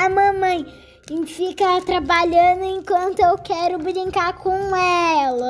[0.00, 0.64] a mamãe
[1.26, 5.49] fica trabalhando enquanto eu quero brincar com ela.